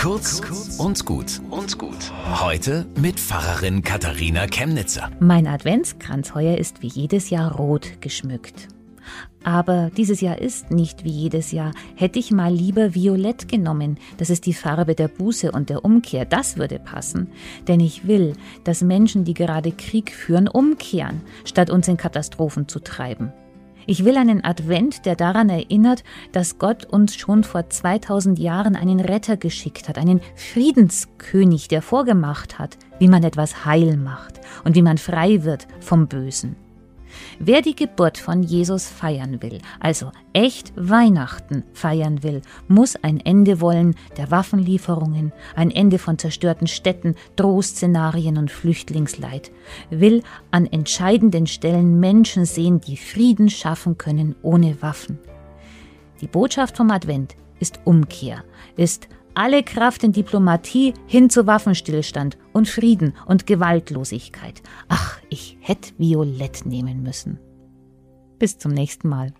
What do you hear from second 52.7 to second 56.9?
die Frieden schaffen können ohne Waffen. Die Botschaft vom